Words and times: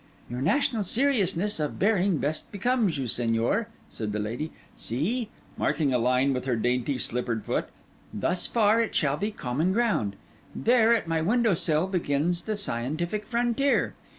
'Your 0.31 0.41
national 0.41 0.81
seriousness 0.81 1.59
of 1.59 1.77
bearing 1.77 2.17
best 2.17 2.51
becomes 2.51 2.97
you, 2.97 3.05
Señor,' 3.05 3.67
said 3.91 4.11
the 4.13 4.17
lady. 4.19 4.51
'See!' 4.75 5.29
marking 5.59 5.93
a 5.93 5.99
line 5.99 6.33
with 6.33 6.45
her 6.45 6.55
dainty, 6.55 6.97
slippered 6.97 7.45
foot, 7.45 7.69
'thus 8.11 8.47
far 8.47 8.81
it 8.81 8.95
shall 8.95 9.17
be 9.17 9.29
common 9.29 9.71
ground; 9.73 10.15
there, 10.55 10.91
at 10.95 11.07
my 11.07 11.21
window 11.21 11.53
sill, 11.53 11.85
begins 11.85 12.41
the 12.41 12.55
scientific 12.55 13.27
frontier. 13.27 13.93